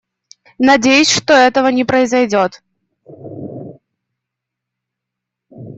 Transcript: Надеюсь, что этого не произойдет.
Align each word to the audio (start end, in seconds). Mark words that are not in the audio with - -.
Надеюсь, 0.57 1.11
что 1.11 1.33
этого 1.35 1.67
не 1.67 1.85
произойдет. 1.85 2.63